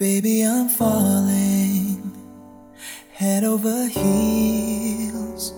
[0.00, 2.10] Baby, I'm falling
[3.12, 5.52] head over heels,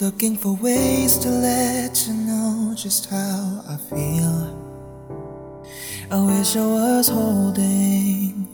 [0.00, 4.54] looking for ways to let you know just how I feel.
[6.08, 8.46] I wish I was holding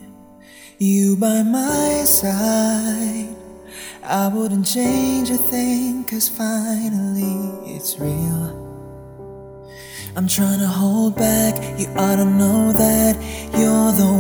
[0.79, 3.37] you by my side.
[4.03, 8.65] I wouldn't change a thing, cause finally it's real.
[10.17, 13.17] I'm trying to hold back, you ought to know that
[13.53, 14.13] you're the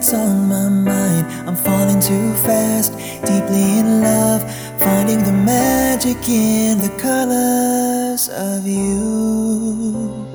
[0.00, 1.26] one that's on my mind.
[1.48, 2.92] I'm falling too fast,
[3.24, 4.42] deeply in love,
[4.78, 10.26] finding the magic in the colors of you.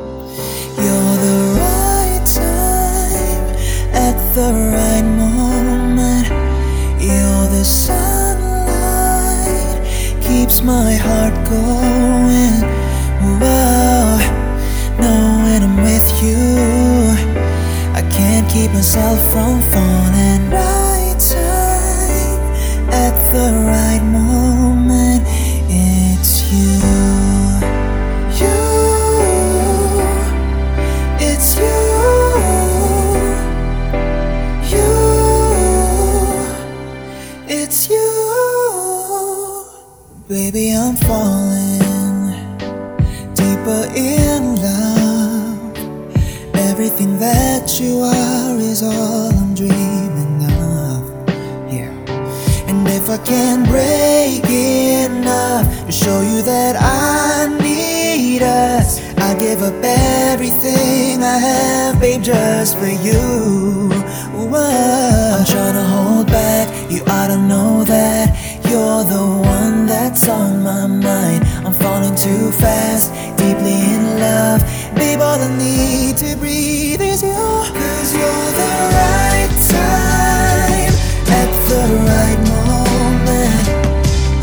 [0.77, 3.55] You're the right time
[3.93, 6.27] at the right moment.
[7.01, 8.21] You're the sunlight,
[10.21, 12.63] keeps my heart going.
[13.39, 14.19] Whoa
[14.99, 16.54] knowing I'm with you.
[18.65, 20.49] Keep myself from falling.
[20.49, 22.39] Right time
[22.89, 25.21] at the right moment.
[25.69, 26.79] It's you.
[28.41, 28.57] You.
[31.19, 31.77] It's you.
[34.73, 34.89] You.
[37.47, 38.09] It's you.
[40.27, 42.33] Baby, I'm falling
[43.35, 44.24] deeper in.
[46.95, 51.27] Everything that you are is all I'm dreaming of.
[51.69, 51.91] Yeah.
[52.69, 59.61] And if I can't break enough to show you that I need us, I give
[59.61, 63.89] up everything I have, babe, just for you.
[64.31, 65.35] Whoa.
[65.35, 68.31] I'm trying to hold back, you ought to know that
[68.69, 71.43] you're the one that's on my mind.
[71.65, 74.84] I'm falling too fast, deeply in love.
[74.95, 77.33] Babe, all I need to breathe is you.
[77.33, 80.93] Cause you're the right time
[81.41, 83.67] at the right moment.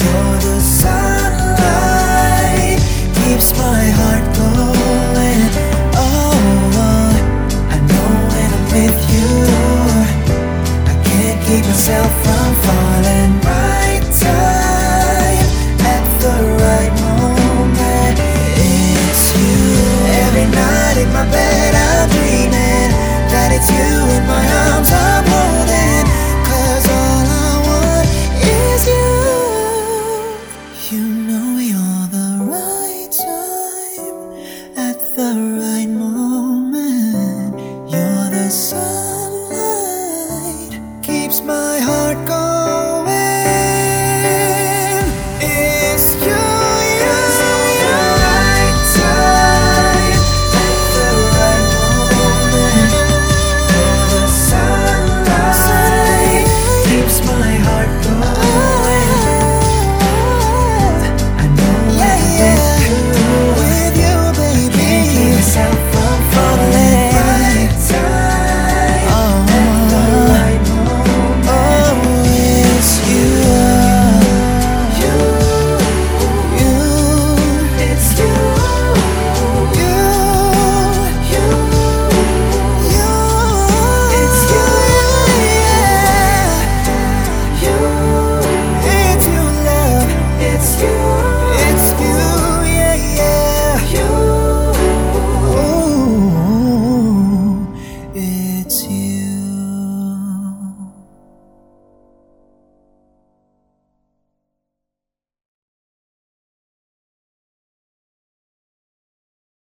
[0.03, 1.71] You're the sunlight,
[3.25, 5.49] keeps my heart going.
[5.97, 6.37] Oh,
[7.71, 9.31] I know when I'm with you,
[10.87, 12.92] I can't keep myself from falling.